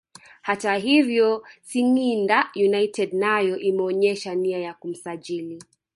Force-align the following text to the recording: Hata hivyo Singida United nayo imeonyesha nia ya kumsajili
Hata 0.41 0.75
hivyo 0.75 1.47
Singida 1.61 2.49
United 2.55 3.13
nayo 3.13 3.57
imeonyesha 3.59 4.35
nia 4.35 4.59
ya 4.59 4.73
kumsajili 4.73 5.59